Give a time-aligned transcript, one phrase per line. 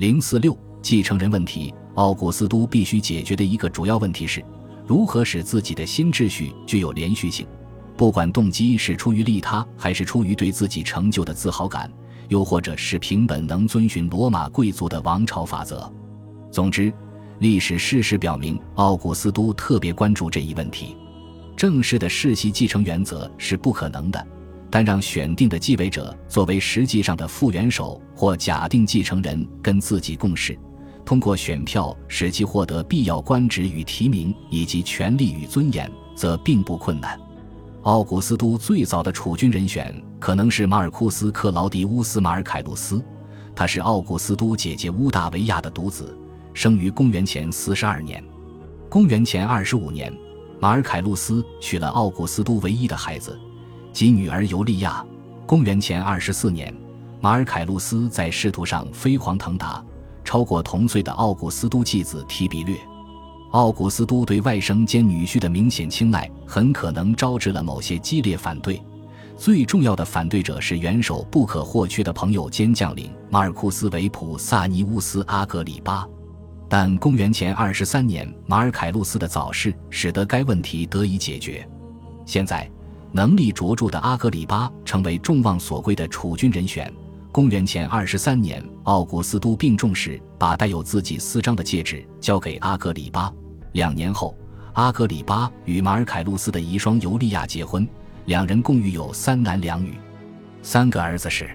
[0.00, 4.42] 零四六继承人问题，奥古斯都必须解决的一个主要问题是，
[4.86, 7.46] 如何使自己的新秩序具有连续性。
[7.98, 11.92] 不管动机是出于利他，还是出于对自己成就的自豪感，
[12.28, 15.92] 又或者是凭本能遵循罗马贵族的王朝法则。
[16.50, 16.90] 总之，
[17.40, 20.96] 历史事实表明，奥古斯都特别关注这一问题。
[21.54, 24.26] 正式的世袭继承原则是不可能的，
[24.70, 30.56] 但让选定的继位者作为实际上的副元首或假定继承人跟自己共事，
[31.04, 37.18] 通过选票使其获得必要官职与提名以及权力与尊严，则并不困难。
[37.82, 43.02] 奥古斯都最早的储君人选可能是马尔库斯·克劳迪乌斯·马尔凯路斯，
[43.54, 46.16] 他是奥古斯都姐姐乌大维亚的独子，
[46.54, 48.22] 生于公元前四十二年。
[48.88, 50.12] 公元前二十五年。
[50.62, 53.34] 马尔凯路斯娶了奥古斯都唯一的孩子，
[53.92, 55.04] 及女儿尤利娅。
[55.46, 56.74] 公元前二十四年，
[57.20, 59.84] 马尔凯路斯在仕途上飞黄腾达，
[60.24, 62.76] 超过同岁的奥古斯都继子提比略。
[63.50, 68.80] 奥古斯都对外甥兼女婿的明显青睐，很可能招致了某些激烈反对。
[69.36, 76.06] 最重要的反对者是元首不可或缺的朋友兼将领马尔库斯·维普萨尼乌斯·阿格里巴。
[76.68, 81.68] 但公元前二十三年，马尔凯路斯的早逝使得该问题得以解决。
[82.24, 82.70] 现在，
[83.12, 86.92] 能力卓著的阿格里巴成为众望所归的储君人选。
[87.32, 93.32] 公元前二十三年，奥古斯都病重时，把带有自己私章的戒指交给阿格里巴。
[93.72, 94.36] 两年后，
[94.72, 97.86] 阿格里巴与马尔凯路斯的遗孀尤利娅结婚，
[98.26, 99.94] 两人共育有三男两女。
[100.62, 101.48] 三个儿子是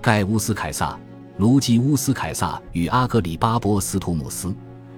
[0.00, 0.98] 盖乌斯·凯撒。
[1.38, 4.54] 卢基乌斯·凯撒与阿格里巴·波斯图姆斯，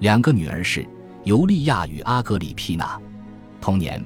[0.00, 0.86] 两个女儿是
[1.24, 3.00] 尤利亚与阿格里皮娜。
[3.58, 4.04] 同年，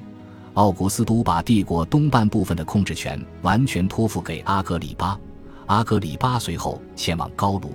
[0.53, 5.19] 奥古斯都把帝国东半部分的控制权完全托付给阿格里巴。
[5.67, 7.71] 阿格里巴随后前往高卢，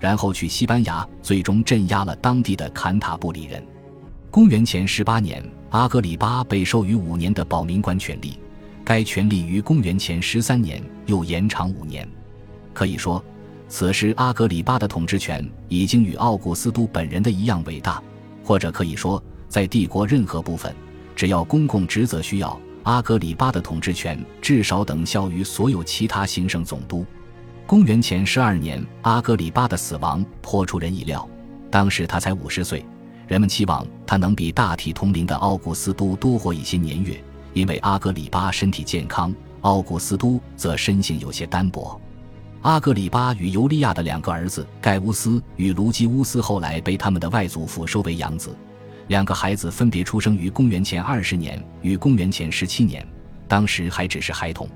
[0.00, 3.64] 然后去西班牙，最终镇压了当地的坎塔布里人。
[4.30, 8.38] 公元前十八年，阿格里巴被授予五年的保民官权力，
[8.84, 12.08] 该权力于公元前十三年又延长五年。
[12.72, 13.24] 可以说。
[13.68, 18.00] 此时，阿格里巴的统治权已经与奥古斯都本人的一样伟大，
[18.44, 20.72] 或者可以说，在帝国任何部分，
[21.16, 27.04] 只要公共职责需要，阿格里巴的统治权至少等效于所有其他行省总督。
[27.66, 31.26] 公元前十二年，阿格里巴的死亡颇出人意料，
[31.70, 32.84] 当时他才五十岁，
[33.26, 37.18] 人们期望他能比大体同龄的奥古斯都多活一些年月，
[37.54, 41.98] 因为阿格里巴身体健康，奥古斯都则身性有些单薄。
[42.60, 48.54] 阿格里巴与尤利亚的两个儿子盖乌斯与卢基乌斯后来被他们的外祖父收为养子，
[49.08, 53.06] 两个孩子分别出生于公元前二十年与公元前十七年，
[53.46, 54.68] 当时还只是孩童。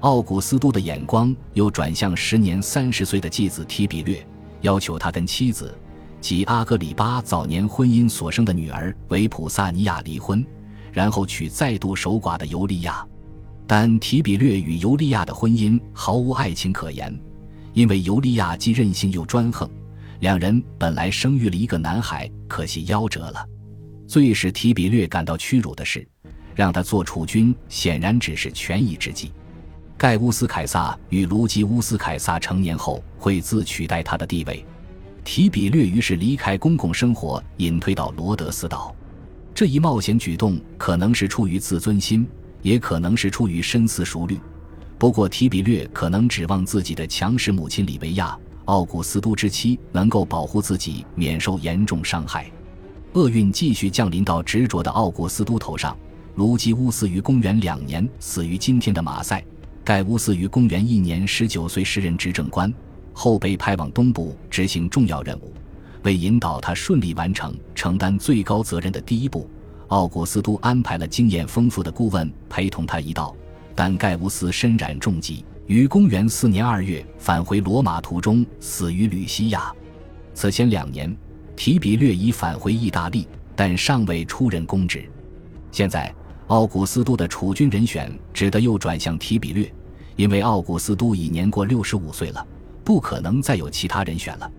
[0.00, 4.26] 奥古斯都的眼光又转向时年三十岁的继子提比略，
[4.62, 5.76] 要求他跟妻子
[6.20, 10.44] 及阿格里巴早年婚姻所生的女儿维普萨尼亚离婚，
[10.92, 13.06] 然后娶再度守寡的尤利亚。
[13.66, 17.16] 但提比略与尤利亚的婚姻毫无爱情可言，
[17.72, 19.70] 因为尤利亚既任性又专横。
[20.18, 23.46] 两人本来生育了一个男孩，可惜夭折了。
[24.10, 26.04] 最使提比略感到屈辱的是，
[26.52, 29.30] 让他做储君显然只是权宜之计。
[29.96, 34.66] 盖乌斯·凯撒与卢基乌斯·凯撒成年后会自取代他的地位，
[35.22, 38.92] 提比略于是离开公共生活，隐退到罗德斯岛。
[39.54, 42.26] 这一冒险举动可能是出于自尊心。
[42.62, 44.38] 也可能是出于深思熟虑，
[44.98, 52.50] 不过提比略可能指望自己的强势母亲李维亚·奥古斯都之妻能够保护自己免受严重伤害。
[53.14, 55.96] 厄运继续降临到执着的奥古斯都头上。
[56.36, 59.44] 卢基乌斯于公元两年死于今天的马赛，
[59.84, 62.72] 盖乌斯于公元一年十九岁时任执政官，
[63.12, 65.52] 后被派往东部执行重要任务。
[66.04, 69.50] 为引导他顺利完成承担最高责任的第一步。
[69.88, 73.34] 奥古斯都安排了经验丰富的顾问陪同他一道，
[73.74, 79.70] 但盖乌斯身染重疾，于公元四年二月返回罗马途中死于吕西亚。
[80.32, 81.14] 此前两年，
[81.56, 85.08] 提比略已返回意大利，但尚未出任公职。
[85.70, 86.14] 现在，
[86.46, 89.72] 奥古斯都的储君人选只得又转向提比略，
[90.16, 92.46] 因为奥古斯都已年过六十五岁了，
[92.82, 94.50] 不可能再有其他人选了。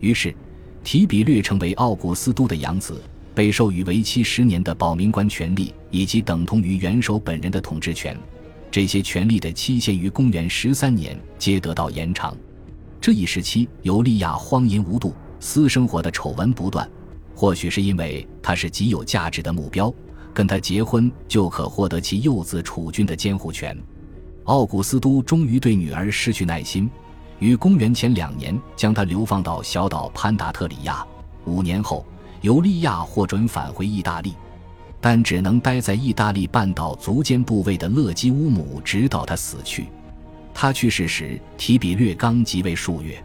[0.00, 0.34] 于是，
[0.82, 3.00] 提比略成为奥古斯都的养子。
[3.32, 8.14] 被授予为期十年的保民官权力，以及等同于元首本人的统治权，
[8.72, 12.36] 这些权力的期限于公元十三年皆得到延长。
[13.00, 16.88] 这一时期，尤利娅荒淫无度，私生活的丑闻不断。
[17.34, 19.92] 或许是因为她是极有价值的目标，
[20.32, 23.76] 跟他结婚就可获得其幼子储君的监护权。
[24.44, 26.90] 奥古斯都终于对女儿失去耐心，
[27.38, 31.06] 于公元前两年将他流放到小岛潘达特里亚。
[31.46, 32.04] 五年后，
[32.42, 34.34] 尤利亚获准返回意大利，
[35.00, 39.86] 但只能待在意大利半岛足尖部位的勒基乌姆，直到他死去。
[40.52, 43.22] 他去世时，提比略刚即位数月。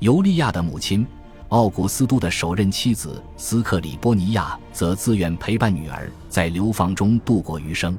[0.00, 1.06] 尤利亚的母亲
[1.54, 7.96] 奥古斯都的首任妻子斯克里波尼亚则自愿陪伴女儿在流放中度过余生。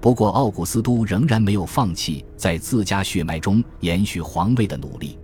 [0.00, 5.18] 不过，奥古斯都仍然没有放弃在自家血脉中延续皇位的努力。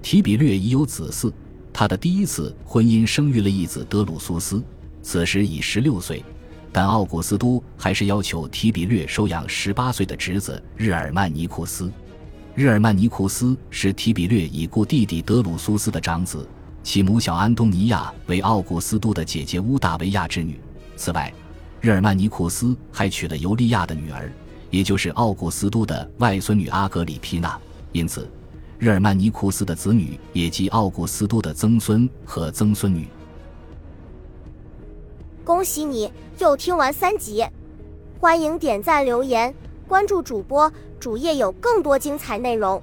[0.00, 1.32] 提比略已有子嗣，
[1.72, 4.62] 他的第一次婚姻生育了一子德鲁苏斯，
[5.02, 6.24] 此时已十六岁，
[6.72, 11.90] 但奥古斯都还是要求提比略收养十八岁的侄子日耳曼尼库斯。
[12.54, 16.48] 日耳曼尼库斯是提比略已故弟弟德鲁苏斯的长子，
[16.88, 20.58] 其母小安东尼亚为奥古斯都的姐姐乌大维亚之女。
[20.96, 21.30] 此外，
[21.82, 24.32] 日耳曼尼库斯还娶了尤利亚的女儿，
[24.70, 27.60] 也就是奥古斯都的外孙女阿格里皮娜。
[27.92, 28.26] 因此，
[28.78, 33.06] 日耳曼尼库斯的子女也即奥古斯都的曾孙和曾孙女。
[35.44, 37.44] 恭喜你又听完三集，
[38.18, 39.54] 欢迎点赞留言。
[39.86, 42.82] 关注主播，主页有更多精彩内容。